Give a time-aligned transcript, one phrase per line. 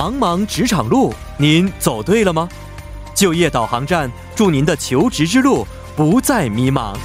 [0.00, 2.48] 茫茫职场路，您走对了吗？
[3.14, 6.96] 就业导航站，祝您的求职之路不再迷茫。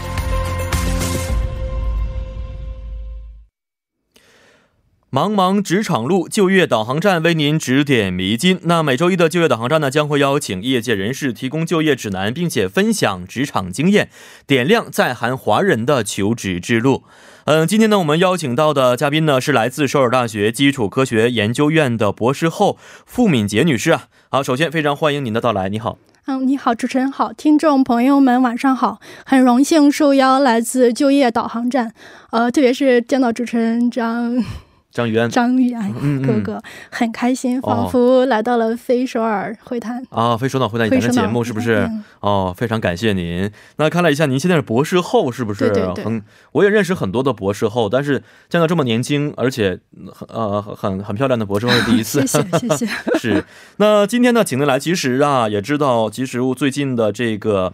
[5.15, 8.59] 茫茫职场路，就业导航站为您指点迷津。
[8.63, 14.09] 那每周一的就业导航站呢，将会邀请业界人士提供就业指南，并且分享职场经验，
[14.45, 17.05] 点亮在韩华人的求职之路。
[17.45, 24.07] 嗯，今天呢，我们邀请到的嘉宾呢，是来自首尔大学基础科学研究院的博士后付敏杰女士啊。
[24.29, 25.97] 好，首先非常欢迎您的到来，你好。
[26.25, 31.93] 嗯，你好，主持人好，听众朋友们晚上好，很荣幸受邀来自就业导航站，
[32.31, 34.43] 呃，特别是见到主持人张。
[34.95, 41.85] 张宇安，张宇安哥哥很开心，仿佛来到了非首尔会谈啊，非首脑会谈，你的节目是不是？
[42.21, 43.51] 哦，非常感谢您。
[43.75, 45.69] 那看了一下，您现在是博士后，是不是？
[45.69, 46.21] 对对对。
[46.53, 49.77] 我也认识很多的博士后，但是见到这么年轻而且
[50.13, 52.25] 很呃很很漂亮的博士后是第一次。
[52.25, 52.87] 谢 谢谢谢。
[53.19, 53.43] 是。
[53.75, 57.73] 那今天呢，请您来，其实啊，也知道，其实最近的这个。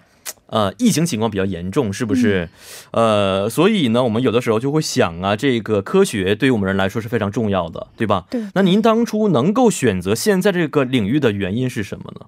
[0.52, 2.50] 呃，疫情情况比较严重，是不是？
[2.92, 8.26] 呃，所以呢，我们有的时候就会想啊，这个科学对于我们人来说是非常重要的，对吧？
[8.30, 8.42] 对。
[8.54, 12.26] 那您当初能够选择现在这个领域的原因是什么呢？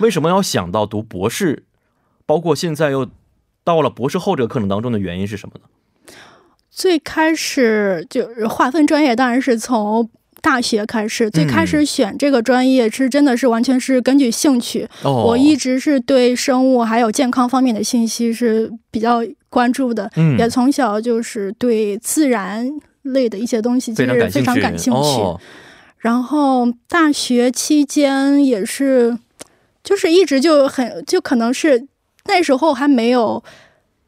[0.00, 1.64] 为什么要想到读博士，
[2.26, 3.08] 包括现在又
[3.64, 6.14] 到了博士后这个课程当中的原因是什么呢？
[6.70, 10.10] 最开始就是划分专业，当然是从。
[10.44, 14.86] 大学开始，最开始选这个专业是真的是完全是根据兴趣。
[15.02, 25.38] 我一直是对生物还有健康方面的信息是比较关注的，也从小就是对自然类的一些东西就是非常感兴趣。
[25.96, 29.16] 然后大学期间也是，
[29.82, 31.86] 就是一直就很就可能是
[32.26, 33.42] 那时候还没有。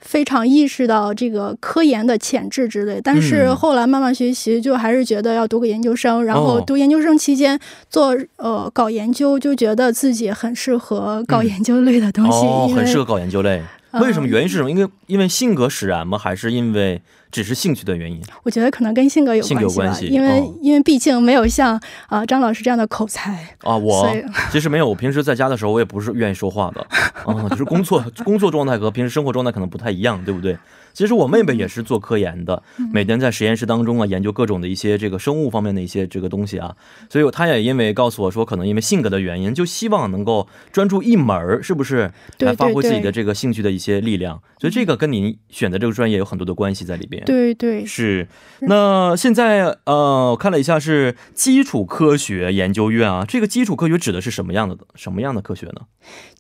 [0.07, 6.25] 非常意识到这个科研的潜质之类，但是后来慢慢学习，就还是觉得要读个研究生。
[6.25, 7.59] 然后读研究生期间
[7.91, 12.47] 做呃搞研究，就觉得自己很适合搞研究类的东西。
[12.47, 13.61] 哦，很适合搞研究类。
[14.01, 14.29] 为什么？
[14.29, 14.71] 原因是什么？
[14.71, 16.17] 因为因为性格使然吗？
[16.19, 17.03] 还是因为？
[17.33, 23.77] 只是兴趣的原因，我觉得可能跟性格有关系，因为因为毕竟没有像啊张老师这样的口才啊。
[23.77, 24.09] 我
[24.51, 26.81] 其实没有，我平时在家的时候，我也不是愿意说话的
[27.27, 30.57] 啊，就是工作工作状态和平时生活状态可能不太一样，对不对？
[30.97, 36.75] 其实我妹妹也是做科研的，每天在实验室当中啊，研究各种的一些这个生物方面的一些这个东西啊，
[37.11, 42.11] 所以她也因为告诉我说，可能因为性格的原因，就希望能够专注一门儿，是不是？
[42.39, 44.41] 来发挥自己的这个兴趣的一些力量。
[44.59, 47.23] 所以这个跟您选择这个专业有很多的关系在里边。
[47.27, 48.27] 对对，是。
[48.61, 55.83] 那现在呃，我看了一下是基础科学研究院啊，这个基础科学指的是什么样的什么样的科学呢？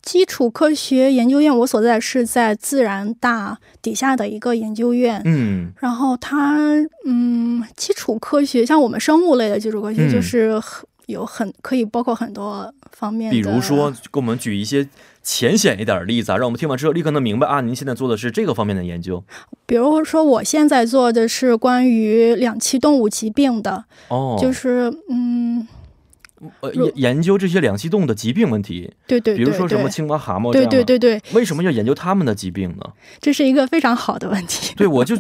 [0.07, 5.21] 基础科学研究院，我所在是在自然大底下的一个研究院。
[5.25, 6.57] 嗯，然后它，
[7.05, 13.33] 嗯，基础科学像我们生物类的基础科学，就是很有很可以包括很多方面。
[13.33, 14.89] 比如说，给我们举一些
[15.25, 19.25] 浅显一点的例子啊，让我们听完之后立刻能明白啊，您现在做的是这个方面的研究。
[19.67, 23.87] 比如说，我现在做的是关于两栖动物疾病的。
[24.07, 25.67] 哦，就是嗯。
[26.61, 32.93] 呃，研研究这些两栖动物的疾病问题，对对，比如说什么青蛙、蛤蟆，对对对对，为什么要研究他们的疾病呢？
[33.21, 34.75] 这是一个非常好的问题。
[34.77, 35.17] 对，我就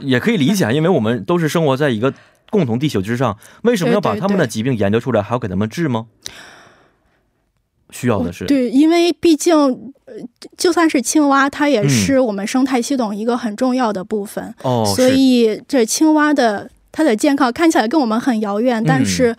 [0.00, 2.12] 也可以理解，因为我们都是生活在一个
[2.50, 6.06] 共同地球之上，为什么要把他们的疾病研究出来，还要给他们治吗？
[7.90, 10.14] 需要的是对，因为毕竟，呃，
[10.56, 19.36] 就算是青蛙，它也是我们生态系统一个很重要的部分哦，所以这青蛙的它的健康看起来跟我们很遥远，但是。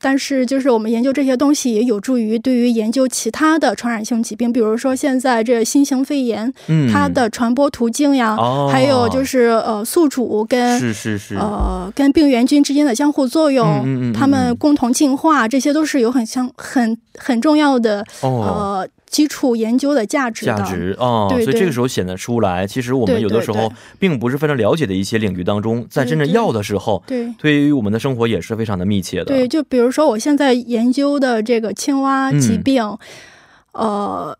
[0.00, 6.52] 但是，就是我们研究这些东西，也有助于对于研究其他的传染性疾病，比如说现在这新型肺炎，
[6.92, 8.36] 它的传播途径呀，
[8.70, 11.34] 还有就是呃宿主跟是是是。
[11.36, 18.86] 呃跟病原菌之间的相互作用，它们共同进化，这些都是有很相很很重要的呃。
[19.08, 22.66] 基础研究的价值，价值啊，所以这个时候显得出来。
[22.66, 29.24] 其实我们有的时候并不是非常了解的一些领域当中，在真正要的时候，对，对于我们的生活也是非常的密切的。
[29.24, 32.96] 对，就比如说我现在研究的这个青蛙疾病，
[33.72, 34.36] 呃，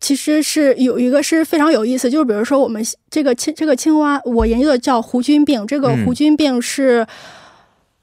[0.00, 7.06] 其实是有一个是非常有意思，就是比如说我们这个青这个青蛙，我研究的叫弧菌病，这个弧菌病是。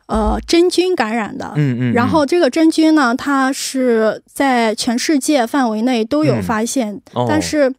[0.08, 7.74] 呃，真菌感染的，嗯嗯，然后这个真菌呢，它是在全世界范围内都有发现，但是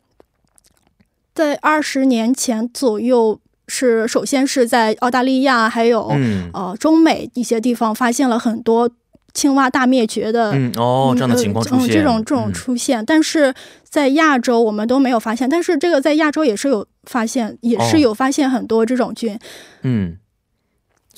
[1.34, 6.12] 在二十年前左右，是首先是在澳大利亚，还有
[6.52, 8.90] 呃中美一些地方发现了很多
[9.32, 13.54] 青蛙大灭绝的，哦这样的情况出现，这种这种出现，但是
[13.88, 19.38] 在亚洲我们都没有发现，但是这个在亚洲也是有发现，也是有发现很多这种菌，
[19.80, 20.18] 嗯。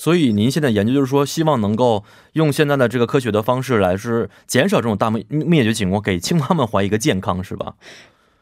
[0.01, 2.03] 所以您现在研究就是说，希望能够
[2.33, 7.75] 用现在的这个科学的方式来是减少这种大灭灭绝情况，给青蛙们怀一个健康，是吧？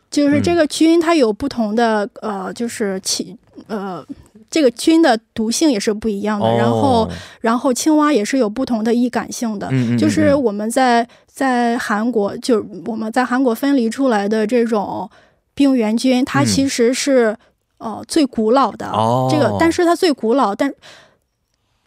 [0.09, 3.35] 就是这个菌它有不同的呃，就是其
[3.67, 4.06] 呃。
[4.51, 7.07] 这个菌的毒性也是不一样的，然后，
[7.41, 9.69] 然后青蛙也是有不同的易感性的。
[9.95, 15.07] 就是我们在在韩国，就我们在韩国分离出来的这种
[15.53, 17.38] 病原菌，它其实是
[17.77, 18.88] 呃最古老的。
[19.29, 20.73] 这个，但是它最古老，但。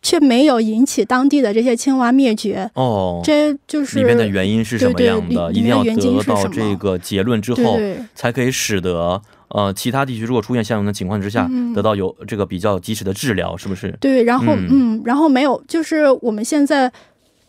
[0.02, 5.52] 却没有引起当地的这些青蛙灭绝哦，这就是里面的原因是什么样的？
[5.52, 7.78] 一定要得到这个结论之后，
[8.14, 13.96] 才可以使得呃其他地区如果出现相同的情况之下，得到有这个比较及时的治疗，是不是？
[14.00, 16.92] 对，然后嗯，然后没有，就是我们现在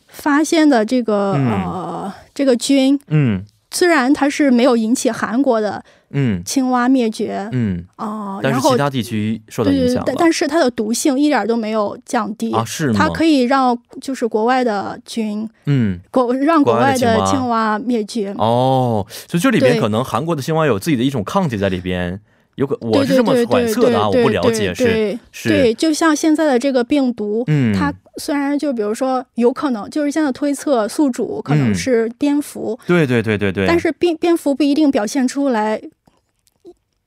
[0.08, 5.84] 发现的这个呃这个菌，嗯，虽然它是没有引起韩国的。
[6.14, 12.96] 嗯，青蛙灭绝，嗯哦，但是其他地区受到影响但是它的毒性一点都没有降低啊，是吗？
[12.98, 19.06] 它可以让就是国外的菌，嗯，国让国外的青蛙灭绝哦。
[19.28, 22.22] 所以这里边可能韩国的青蛙有自己的一种抗体在里边。
[22.56, 35.82] 有可我是这么揣测的啊，我不了解是是，对，就像现在的这个病毒，嗯，它虽然就比如说有可能就是现在推测宿主可能是蝙蝠，对对对对对，但是蝙蝙蝠不一定表现出来。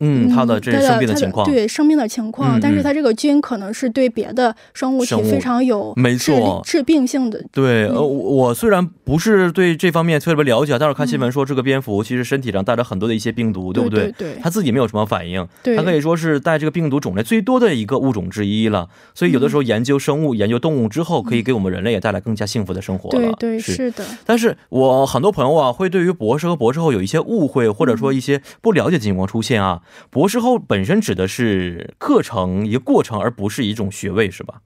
[0.00, 7.42] 嗯，它的这生病的情况，对生病的情况，但是它这个菌可能是对别的生物体非常有没错致病性的。
[7.50, 14.12] 对，呃，我虽然不是对这方面特别了解，但是看新闻说这个蝙蝠其实身体上带着很多的一些病毒，对不对？
[14.12, 15.46] 对，它自己没有什么反应，
[15.76, 18.88] 它可以说是带这个病毒种类最多的一个物种之一了。
[19.14, 23.32] 所以有的时候研究生物、研究动物之后，可以给我们人类也带来更加幸福的生活了。
[23.38, 24.04] 对对是的。
[24.26, 30.56] 但是我很多朋友啊，会对于博士和博士后有一些误会，或者说一些不了解的情况出现啊，博士后。
[30.68, 34.62] 本身指的是课程一个过程，而不是一种学位，是吧？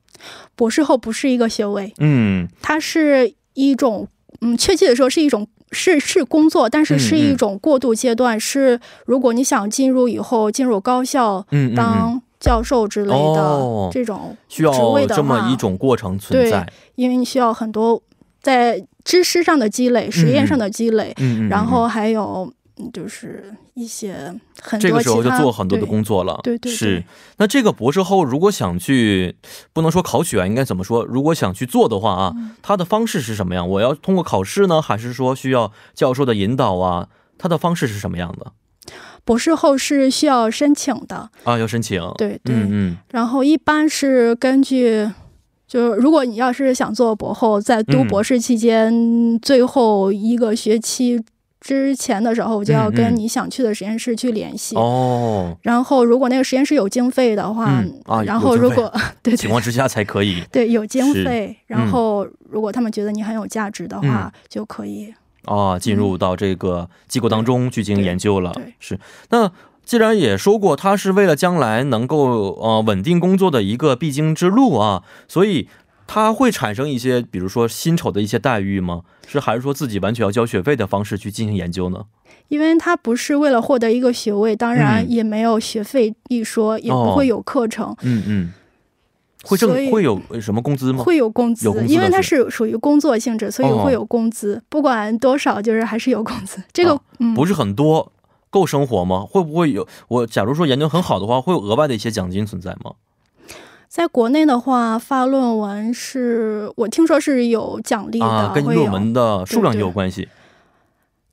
[0.57, 4.09] 博士后不是一个学位，嗯，它是一种，
[4.41, 8.41] 嗯，确切的说是一种是是工作，但是是一种过渡阶段。
[8.41, 14.73] 是如果你想进入以后进入高校，嗯，当教授之类的这种需要
[15.07, 18.03] 这么一种过程存在，因为你需要很多
[18.41, 22.51] 在知识上的积累、实验上的积累，嗯，然后还有。
[22.93, 24.15] 就是一些
[24.63, 26.39] 很多，这个时候就做很多的工作了。
[26.43, 27.03] 对对，是。
[27.39, 29.35] 那这个博士后如果想去，
[29.73, 31.05] 不能说考取啊，应该怎么说？
[31.05, 33.69] 如果想去做的话啊，他的方式是什么样？
[33.69, 37.09] 我要通过考试呢，还是说需要教授的引导啊？
[37.37, 38.53] 他的方式是什么样的？
[39.25, 42.01] 博士后是需要申请的啊，要申请。
[42.17, 42.97] 对对嗯。
[43.11, 45.11] 然后一般是根据，
[45.67, 51.23] 就是如果你要是想做博后，在读博士期间最后一个学期。
[51.61, 54.75] 之前的时候，我就要跟你想去的实验室去联系。
[54.77, 55.57] 哦。
[55.63, 57.67] 然后，如果那个实验室有经费的话，
[58.07, 58.93] 啊，然后如果
[59.23, 60.43] 对情况之下才可以。
[60.51, 65.13] 对有经费，然后如果他们觉得你很有价值的话，就可以。
[65.45, 68.53] 啊进入到这个机构当中去进行研究了。
[68.53, 68.99] 对，是。
[69.31, 69.51] 那
[69.85, 75.69] 既然也说过，它是为了将来能够呃稳定工作的一个必经之路啊，所以。
[76.13, 79.03] 它会产生一些，比如说薪酬的一些待遇吗？
[79.29, 82.07] 是还是说自己完全要交学费的方式去进行研究呢？
[82.49, 87.95] 因为它不是为了获得一个学位，当然也没有学费一说，也不会有课程。
[88.03, 88.53] 嗯嗯，
[89.45, 91.05] 会挣会有什么工资吗？
[91.05, 96.61] 会有工资，因为它是属于工作性质，所以会有工资，不管多少，就是还是有工资。
[96.73, 97.01] 这个
[97.37, 98.11] 不是很多，
[98.51, 99.25] 够生活吗？
[99.31, 99.87] 会不会有？
[100.09, 102.95] 我假如说研究很好的话，会有额外的一些奖金存在吗？
[103.91, 110.29] 在国内的话，发论文是我听说是有奖励的，跟论文的数量也有关系。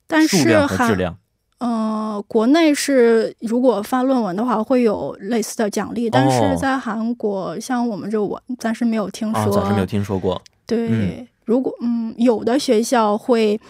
[0.08, 1.16] 但是质量，
[1.58, 10.42] 呃，国内是如果发论文的话，会有类似的奖励，但是在韩国，像我们这我暂时没有听说，暂时没有听说过。
[10.66, 13.60] 对，如果嗯，有的学校会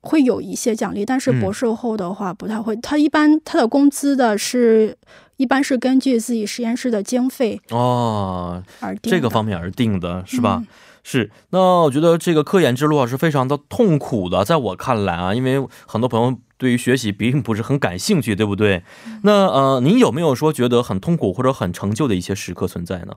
[0.00, 2.74] 会有一些奖励，但是博士后的话不太会。
[2.76, 4.96] 他一般他的工资的是。
[5.36, 10.62] 一般是根据自己实验室的经费哦而定，这个方面而定的是吧？
[11.02, 11.30] 是。
[11.50, 18.84] 那我觉得这个科研之路啊是非常的痛苦的，在我看来啊，因为很多朋友对于学习并不是很感兴趣，对不对？
[19.24, 23.14] 那呃，您有没有说觉得很痛苦或者很成就的一些时刻存在呢？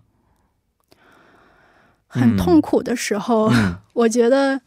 [2.08, 3.52] 很痛苦的时候，
[3.94, 4.60] 我觉得，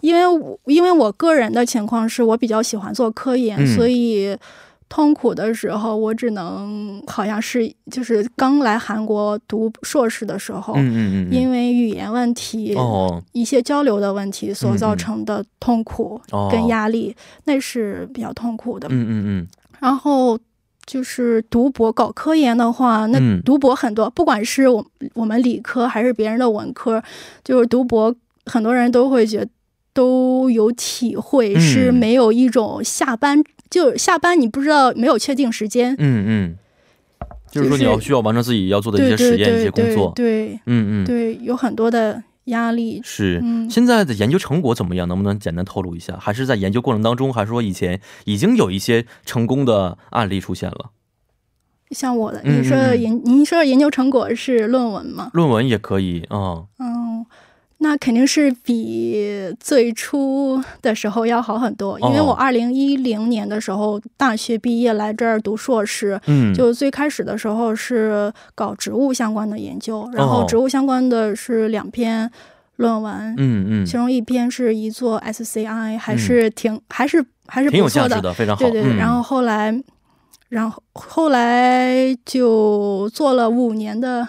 [0.00, 4.36] 因为我因为我个人的情况是我比较喜欢做科研，所以。
[4.88, 17.14] 痛苦的时候，我只能好像是就是刚来韩国读硕士的时候，嗯嗯嗯，因为语言问题，哦，一些交流的问题所造成的痛苦跟压力，
[17.44, 19.46] 那是比较痛苦的，嗯嗯嗯。
[19.80, 20.38] 然后
[20.86, 27.02] 就是读博搞科研的话，那读博很多，不管是我我们理科还是别人的文科，
[27.44, 28.14] 就是读博，
[28.46, 29.46] 很多人都会觉
[29.92, 36.56] 都有体会，是没有一种下班就下班，你不知道没有确定时间，嗯嗯，
[37.50, 42.24] 就是说你要需要完成自己要做的一些实验、一些工作，对，嗯嗯，对，有很多的。
[42.48, 45.06] 压力是现在的研究成果怎么样？
[45.06, 46.16] 能不能简单透露一下？
[46.18, 50.92] 还是在研究过程当中，还是说以前已经有一些成功的案例出现了？
[51.90, 55.30] 像我的，你说研，您说的研究成果是论文吗？
[55.34, 56.64] 论文也可以啊。
[56.78, 57.07] 嗯。
[57.80, 72.28] 那肯定是比最初的时候要好很多，因为我二零一零年的时候大学毕业来这儿读硕士，嗯，就最开始的时候是搞植物相关的研究，然后植物相关的是两篇
[72.76, 78.96] 论文，嗯嗯，其中一篇是一座 SCI，还是挺还是还是不错的，非常好，对对。
[78.96, 79.72] 然后后来，
[80.48, 84.26] 然后后来就做了五年的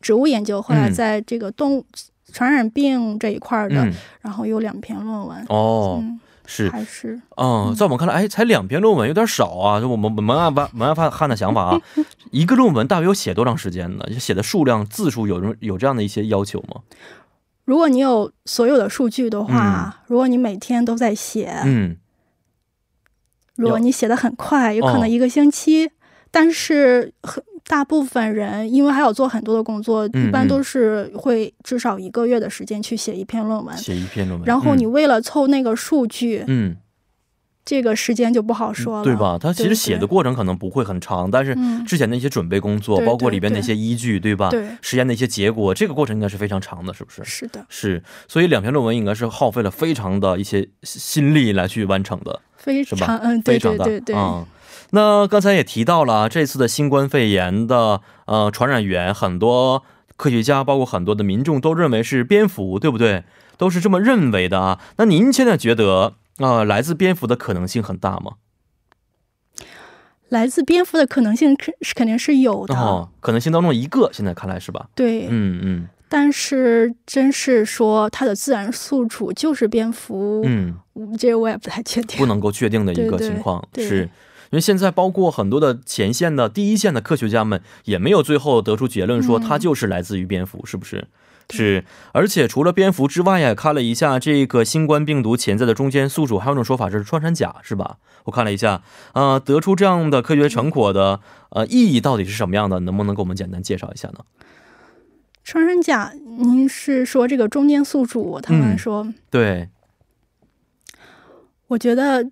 [0.00, 1.84] 植物研究，后来在这个动物。
[2.32, 3.88] 传染病这一块的，
[4.20, 6.02] 然后有两篇论文哦，
[6.46, 9.80] 是还是嗯，在我们看来，哎，才两篇论文有点少啊。
[9.80, 11.80] 就我们门外班门外汉的想法啊，
[12.32, 14.04] 一个论文大约要写多长时间呢？
[14.18, 16.80] 写的数量字数有有这样的一些要求吗？
[17.64, 21.96] 如果你有所有的数据的话，如果你每天都在写，嗯，
[23.54, 25.90] 如果你写的很快，有可能一个星期，
[26.30, 27.42] 但是很。
[27.66, 33.76] 大部分人因为还要做很多的工作，一般都是会至少一个月的时间去写一篇论文。
[33.76, 36.76] 写一篇论文，然后你为了凑那个数据，嗯，
[37.64, 39.38] 这个时间就不好说了，对吧？
[39.40, 44.50] 他其实写的过程可能不会很长，但是之前的一些准备工作，包括里边的一些依据，对吧？
[44.50, 47.24] 对，实验的一些结果，这个过程应该是非常长的，是不是？
[47.24, 48.02] 是的，是。
[48.26, 54.44] 所以两篇论文应该是耗费了非常的一些心力来去完成的，非常嗯，对对对对啊。
[54.94, 59.82] 那刚才也提到了这次的新冠肺炎的呃传染源，很多
[60.18, 63.24] 科学家包括很多的民众都认为是蝙蝠，对不对？
[63.56, 64.78] 都是这么认为的啊。
[64.98, 68.32] 那您现在觉得啊，来自蝙蝠的可能性很大吗？
[70.28, 74.88] 来自蝙蝠的可能性肯是肯定是有的，哦，可能性当中一个，现在看来是吧？
[74.94, 75.88] 对，嗯嗯。
[76.10, 80.76] 但是真是说它的自然宿主就是蝙蝠，嗯，
[81.18, 84.02] 这个我也不太确定，不能够确定的一个情况是。
[84.02, 84.08] 因
[84.56, 91.08] 为现在包括很多的前线的第一线的科学家们也没有最后得出结论说它就是来自于蝙蝠，是不是？
[91.50, 91.84] 是。
[92.12, 97.96] 而且除了蝙蝠之外呀，看了一下这个新冠病毒潜在的中间宿主，还有一种说法是穿山甲，是吧？
[98.24, 98.82] 我看了一下，
[99.14, 102.80] 呃，得出这样的科学成果的呃意义到底是什么样的？
[102.80, 104.18] 能不能给我们简单介绍一下呢？
[105.42, 108.38] 穿山甲，您是说这个中间宿主？
[108.42, 109.70] 他们说，对。
[111.68, 112.30] 我觉得。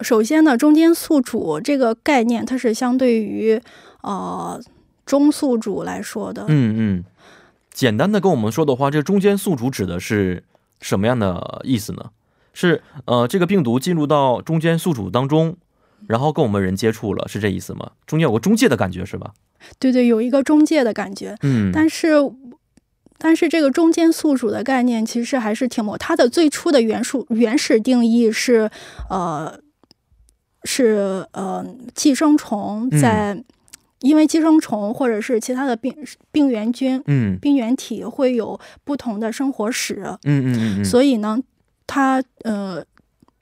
[0.00, 3.60] 首先呢，中间宿主这个概念，它是相对于
[4.02, 4.60] 呃
[5.06, 6.44] 中宿主来说的。
[6.48, 7.04] 嗯嗯，
[7.72, 10.42] 简单的跟我们说的话，这中间宿主指的是
[10.80, 12.10] 什么样的意思呢？
[12.52, 15.56] 是呃，这个病毒进入到中间宿主当中，
[16.06, 17.92] 然后跟我们人接触了，是这意思吗？
[18.06, 19.32] 中间有个中介的感觉是吧？
[19.78, 21.36] 对对，有一个中介的感觉。
[21.42, 22.14] 嗯，但是
[23.16, 28.70] 但是这个中间宿主的概念其实还是挺模，它的最初的原数原始定义是
[29.08, 29.62] 呃。
[30.64, 33.42] 是呃，寄生虫在，
[34.00, 35.94] 因为寄生虫或者是其他的病
[36.32, 41.38] 病原菌，嗯，病原体会有不同的生活史，嗯嗯嗯，所以呢，
[41.86, 42.84] 它呃，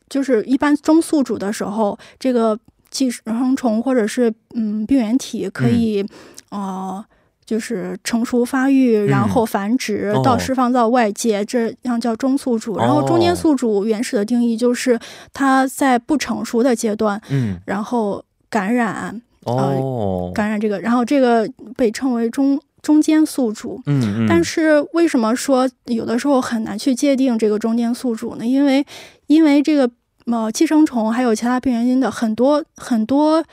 [0.09, 2.59] 就是一般中宿主的时候，这个
[2.91, 6.05] 寄生虫或者是嗯病原体可以
[6.51, 7.07] 啊。
[7.45, 12.79] 就是成熟发育，然后繁殖到释放到外界，这样叫中宿主。
[12.79, 14.99] 然后中间宿主原始的定义就是
[15.33, 21.47] 它在不成熟的阶段，嗯，然后感染，哦，感染这个，然后这个
[21.77, 23.83] 被称为中中间宿主。
[23.87, 24.27] 嗯嗯。
[24.29, 28.47] 但是为什么说有的时候很难去界定这个中间宿主呢？
[28.47, 28.87] 因为
[29.27, 29.91] 因为这个
[30.27, 33.45] 呃寄生虫还有其他病原菌的很多很多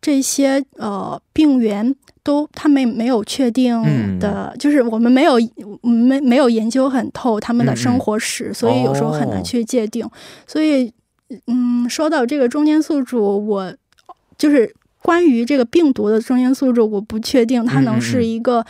[0.00, 1.94] 这些呃病原。
[2.24, 5.34] 都他们没有确定的，就是我们没有
[5.82, 10.08] 没没有研究很透他们的生活史，所以有时候很难去界定。
[10.46, 10.90] 所以，
[11.46, 13.72] 嗯，说到这个中间宿主，我
[14.36, 18.64] 就是关于这个病毒的中间宿主，我不确定它能是一个。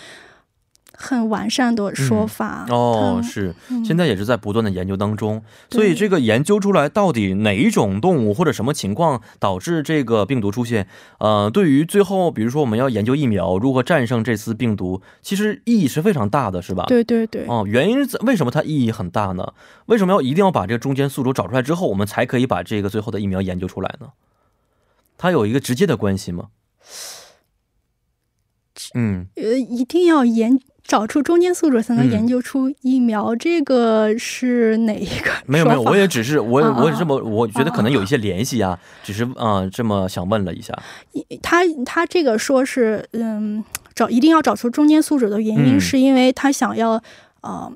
[0.97, 10.87] 很完善的说法哦，是现在也是在不断的研究当中，所以这个研究出来到底哪一种动物或者什么情况导致这个病毒出现，
[11.19, 16.85] 呃，对于最后比如说我们要研究疫苗如何战胜这次病毒，其实意义是非常大的，是吧？
[16.87, 17.45] 对对对。
[17.47, 19.53] 哦，原因为什么它意义很大呢？
[19.87, 24.09] 为什么要一定要把这个中间宿主找出来之后，我们才可以把这个最后的疫苗研究出来呢？
[25.19, 26.49] 它有一个直接的关系吗？
[28.95, 35.31] 嗯，呃，一定要研找出中间宿主才能研究出疫苗，这个是哪一个？
[35.47, 40.79] 没有没有，我也只是我我也这么，我觉得可能有一些联系啊，只是啊这么想问了一下。
[41.43, 43.65] 他他这个说是嗯，
[43.95, 47.03] 找一定要找出中间宿主的原因，是因为他想要
[47.41, 47.73] 呃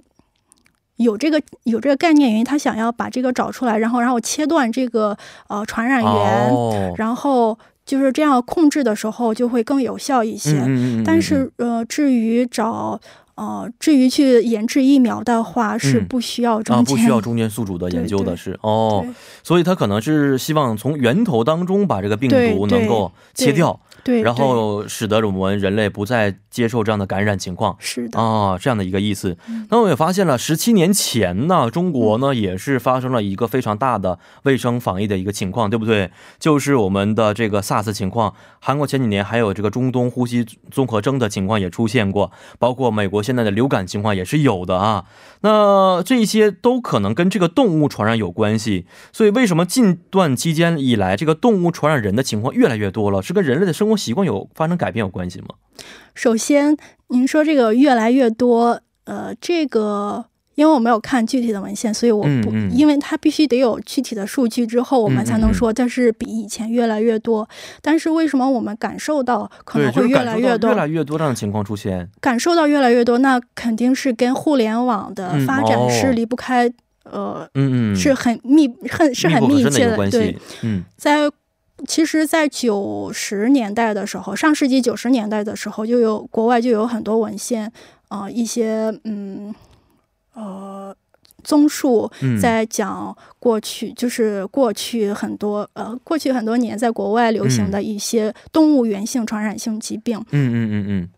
[0.96, 5.16] 有这个有这个概念原因，他想要把这个找出来，然后然后切断这个
[5.48, 7.58] 呃传染源，然后。
[7.88, 10.62] 就是这样控制的时候就会更有效一些，
[11.02, 13.00] 但是呃，至于找
[13.38, 19.06] 呃，至于去研制疫苗的话，是不需要中间不需要中间宿主的研究的是哦，
[19.44, 23.78] 所以他可能是希望从源头当中把这个病毒能够切掉。
[24.04, 29.36] 对，然后使得我们人类不再接受这样的感染情况，是的啊，这样的一个意思。
[29.70, 36.10] 那我也发现了，十七年前呢，中国呢也是发生了一个非常大的卫生防疫的一个情况，对不对？
[36.38, 38.32] 就是我们的这个 SARS 情况。
[38.60, 45.04] 韩国前几年还有这个中东呼吸综合征的情况也出现过，包括美国现在的流感情况也是有的啊。
[45.42, 48.86] 那这些都可能跟这个动物传染有关系。
[49.12, 53.20] 所以为什么近段期间以来，这个动物传染人的情况越来越多了？
[53.20, 55.48] 是跟人类的生活习惯有发生改变有关系吗？
[56.14, 56.76] 首先，
[57.08, 60.24] 您说这个越来越多，呃，这个。
[60.58, 67.48] 因为我没有看具体的文献，所以我不，因为它必须得有具体的数据之后，我们才能说这是比以前越来越多。
[67.80, 72.10] 但是为什么我们感受到可能会越来越多、越来越多这样的情况出现？
[72.20, 76.68] 感受到越来越多，那肯定是跟互联网的发展是离不开，
[77.04, 80.36] 呃，嗯嗯，是很密、很是很密切的对。
[80.62, 81.30] 嗯，在
[81.86, 87.70] 其实，在九十年代的时候，上世纪九十年代的时候，就有国外就有很多文献，
[88.08, 89.54] 啊，一些嗯。
[90.38, 90.94] 呃，
[91.42, 92.08] 综述
[92.40, 100.16] 在讲过去，就是过去很多呃，过去很多年在国外流行的一些动物源性传染性疾病。
[100.30, 101.08] 嗯嗯嗯嗯。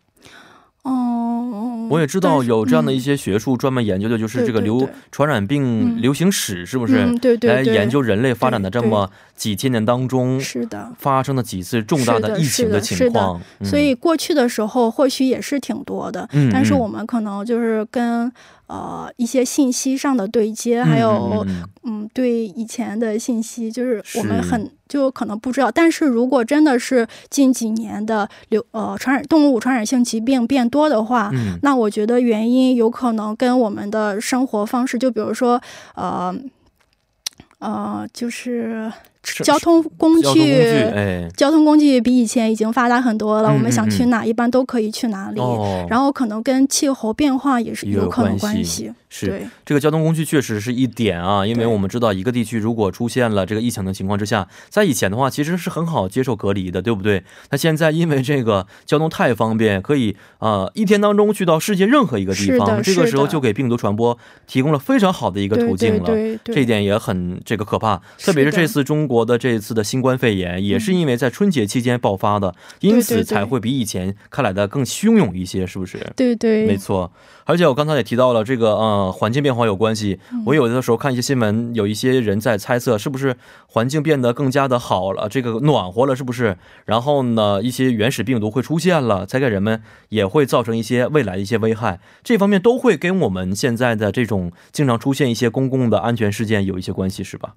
[0.83, 7.15] 哦，我也知道有这样的一些学术专门研究的，就是这个流传染病流行史，是不是？
[7.19, 7.53] 对对。
[7.53, 13.39] 来研究人类发展的这么几千年当中，是的，发生的几次重大的疫情的情况。
[13.63, 18.33] 所以过去的时候或许也是挺多的，但是我们可能就是跟。
[18.71, 21.45] 呃，一些信息上的对接，还有，
[21.83, 25.69] 嗯，对以前的信息，就是我们很就可能不知道。
[25.73, 35.61] 但是如果真的是近几年的流呃传染动物传染性疾病变多的话，那我觉得原因有可能跟我们的生活方式，就比如说，
[35.97, 36.33] 呃，
[37.59, 38.93] 呃，就是。
[39.23, 43.53] 交通工具，交通工具比以前已经发达很多了。
[43.53, 45.41] 我们想去哪，一般都可以去哪里。
[45.89, 48.91] 然后可能跟气候变化也是有可能关系。
[49.13, 57.25] 是这个交通工具确实是一点啊，因为我们知道一个地区如果出现了这个疫情的情况之下，在以前的话其实是很好接受隔离的，对不对？
[57.51, 66.39] 那现在因为这个交通太方便，可以啊一天当中去到世界任何一个地方，这个时候就给病毒传播提供了非常好的一个途径了。
[66.45, 75.99] 这一点也很这个可怕，特别是这次中国的这一次的新冠肺炎，也是因为在春节期间爆发的，因此才会比以前看来的更汹涌一些，是不是？
[76.15, 77.11] 对对，没错。
[77.45, 80.21] 而且我刚才也提到了这个，呃，环境变化有关系。
[80.47, 86.57] 我有的时候看一些新闻，有一些人在猜测，是不是环境变得更加的好了，这个暖和了，是不是？
[86.85, 91.99] 然后呢，一些原始病毒会出现了，才给人们也会造成一些未来的一些危害。
[92.23, 97.57] 这方面都会跟我们现在的这种经常出现一些公共的安全事件有一些关系，是吧？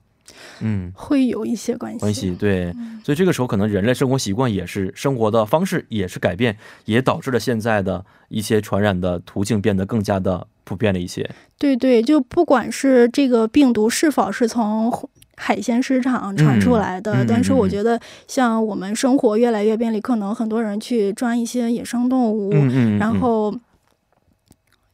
[0.62, 1.99] 嗯，会有一些关系。
[1.99, 11.29] 关系对，所以这个时候可能人类生活习惯也是生活的方式也是改变，也导致了现在的一些传染的途径变得更加的普遍了一些。
[11.57, 14.91] 对对，就不管是这个病毒是否是从
[15.36, 22.51] 海鲜市场传出来的，但是我觉得像我们生活越来越便利，可能很多人去抓一些野生动物，
[22.97, 23.53] 然后。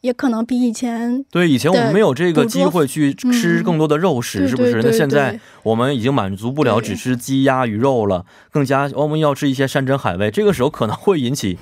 [0.01, 4.81] 也可能比以前对以前我们没有这个机会去吃更多的肉食，是不是？
[4.81, 10.31] 那现在我们已经满足不了只吃鸡鸭鱼肉了，更加我们要吃一些山珍海味。
[10.31, 11.57] 这个时候可能会引起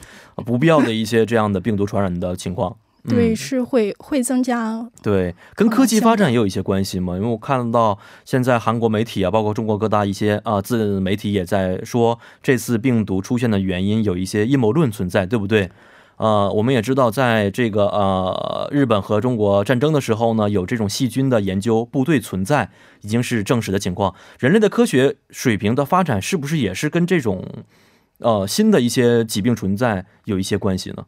[0.45, 2.75] 不必要的一些这样的病毒传染的情况。
[3.09, 4.85] 对，是会会增加。
[5.01, 7.15] 对，跟科技发展也有一些关系嘛。
[7.15, 15.71] 因为我看到现在韩国媒体啊，包括中国各大一些啊自媒体也在说，这次病毒出现的原因有一些阴谋论存在，对不对？
[16.17, 22.69] 呃，我们也知道，在这个呃日本和中国战争的时候呢，有这种细菌的研究部队存在，
[23.01, 24.15] 已经是证实的情况。
[24.39, 27.45] 人类的科学水平的发展，是不是也是跟这种
[28.19, 31.05] 呃新的一些疾病存在有一些关系呢？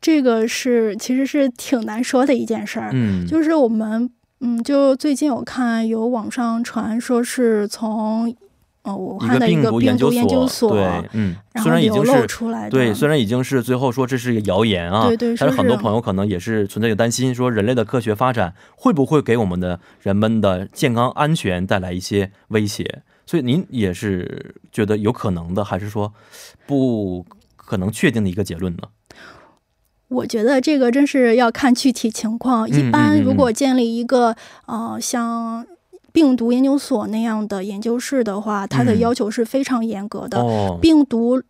[0.00, 2.90] 这个是其实是挺难说的一件事儿。
[2.94, 4.08] 嗯，就是我们
[4.40, 8.34] 嗯，就最近我看有网上传说是从
[8.82, 12.26] 呃武汉的一个病毒研究所，对，嗯，虽然已经是
[12.70, 23.02] 对，虽然已经是最后说这是一个谣言啊，对对，但是很多朋友可能也是存在一个担心，说人类的科学发展会不会给我们的人们的健康安全带来一些威胁？
[23.26, 26.12] 所以您也是觉得有可能的，还是说
[26.66, 28.82] 不可能确定的一个结论呢？
[30.08, 32.66] 我觉得这个真是要看具体情况。
[32.66, 35.66] 一般如果建立一个呃像
[36.12, 40.42] 病毒研究所那样的研究室的话，它的要求是非常严格的。
[40.80, 41.42] 病毒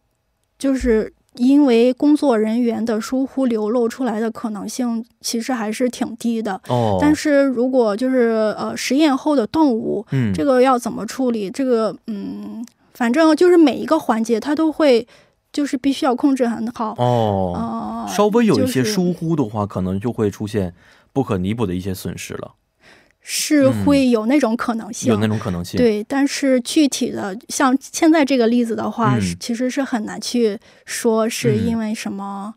[0.58, 6.60] 就是因为工作人员的疏忽流露出来的可能性其实还是挺低的。
[6.68, 11.50] 哦，但是如果就是呃实验后的动物，嗯，这个要怎么处理？
[11.50, 15.06] 这个嗯，反正就是每一个环节它都会。
[15.50, 20.74] 就是必须要控制很好哦，稍微有一些疏忽的话，可能就会出现
[21.10, 22.52] 不可弥补的一些损失了。
[23.20, 25.76] 是会有那种可能性，有那种可能性。
[25.76, 32.54] 对，但是具体的像现在这个例子的话，其实是很难去说是因为什么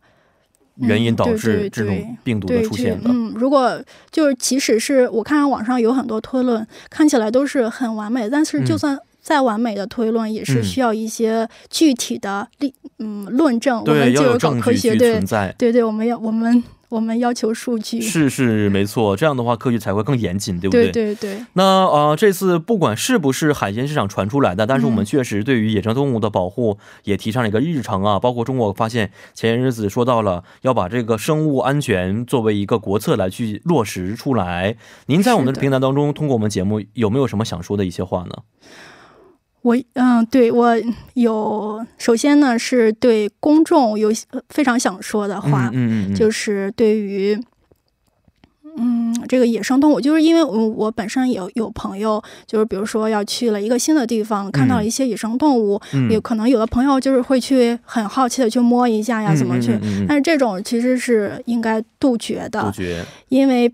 [0.75, 3.09] 原因导致这种病毒的出现的。
[3.09, 8.97] 嗯，如果就是即使是我看网上有很多推论，看起来都是很完美，但是就算。
[9.23, 15.21] 再完美的推论也是需要一些具体的例嗯论证，我们就有搞科学对
[15.59, 20.91] 对对，我们要我们我们要求数据是是没错，这样的话科学才会更严谨，对不对？
[20.91, 21.45] 对对对。
[21.53, 28.19] 那呃，这次不管是不是海鲜市场传出来的，但是我们确实对于野生动物的保护也提上了一个日程啊。
[28.19, 34.75] 包括中国发现前些日子说到了要把这个生物安全作为一个国策来去落实出来。
[35.05, 38.35] 您在我们的平台当中通过我们节目有没有什么想说的一些话呢？
[39.63, 40.75] 我嗯，对我
[41.13, 44.11] 有，首先呢是对公众有
[44.49, 47.39] 非常想说的话，嗯嗯，就是对于，
[48.75, 59.77] 嗯，这个野生动物，就是因为我我本身有有朋友，就是比如说要去了一个新的地方，看到一些野生动物，有可能有的朋友就是会去很好奇的去摸一下呀，怎么去？
[60.07, 63.71] 但是这种其实是应该杜绝的，杜绝，因为。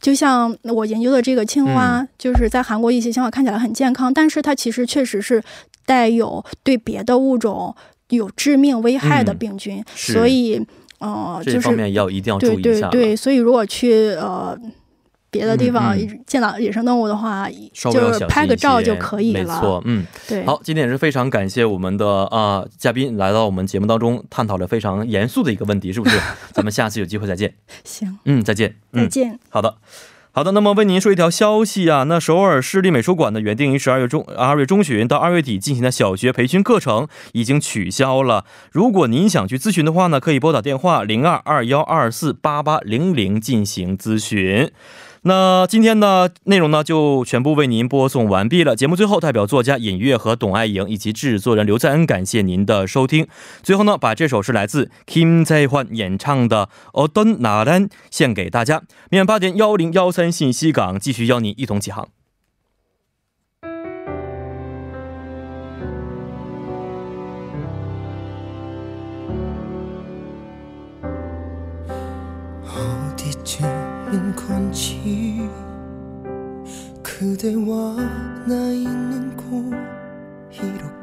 [0.00, 5.42] 就像我研究的这个青蛙，就是在韩国一些青蛙看起来很健康，但是它其实确实是
[5.84, 7.74] 带有对别的物种
[8.08, 10.60] 有致命危害的病菌，所以，
[10.98, 12.88] 呃，这方面要一定要注意一下。
[12.88, 14.58] 对对，所以如果去呃。
[15.30, 19.54] 别的地方见到野生动物的话，就是拍个照就可以了。
[19.54, 20.44] 没错，嗯，对。
[20.44, 26.18] 好，今天也是非常感谢我们的啊嘉宾来到我们节目当中，探讨了非常严肃的一个问题，是不是？
[26.52, 27.54] 咱们下次有机会再见。
[27.84, 29.38] 行，嗯，再见，再见。
[29.48, 29.76] 好的。
[30.32, 38.44] 好的，那么为您说一条消息啊，那首尔市立美术馆呢，原定于十二月中二月中旬到二月底进行的小学培训课程已经取消了。
[38.70, 44.70] 如果您想去咨询的话呢，可以拨打电话零二二幺二四八八零零进行咨询。
[45.23, 48.75] 那今天的内容呢，就全部为您播送完毕了。
[48.75, 53.27] 节目最后，代表作家尹月和董爱莹以及制作人刘在恩，感谢您的收听。
[53.63, 56.69] 最后呢，把这首是来自 Kim Jae Hwan 演唱的《
[57.07, 58.83] 어떤나란》献给大家。
[59.09, 62.09] 明晚八点幺零幺三信息港继续邀您一同起航。
[77.20, 77.96] 그대와
[78.48, 79.44] 나 있는 곳
[80.50, 80.99] 이렇게